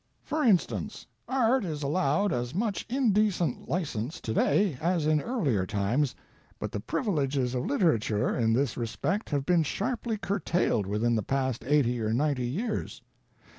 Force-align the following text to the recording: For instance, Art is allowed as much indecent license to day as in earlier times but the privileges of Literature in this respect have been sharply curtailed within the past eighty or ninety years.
For 0.23 0.43
instance, 0.43 1.05
Art 1.27 1.63
is 1.63 1.83
allowed 1.83 2.33
as 2.33 2.55
much 2.55 2.87
indecent 2.89 3.69
license 3.69 4.19
to 4.21 4.33
day 4.33 4.75
as 4.81 5.05
in 5.05 5.21
earlier 5.21 5.67
times 5.67 6.15
but 6.57 6.71
the 6.71 6.79
privileges 6.79 7.53
of 7.53 7.67
Literature 7.67 8.35
in 8.35 8.53
this 8.53 8.75
respect 8.75 9.29
have 9.29 9.45
been 9.45 9.61
sharply 9.61 10.17
curtailed 10.17 10.87
within 10.87 11.13
the 11.15 11.21
past 11.21 11.63
eighty 11.67 12.01
or 12.01 12.13
ninety 12.15 12.47
years. 12.47 13.03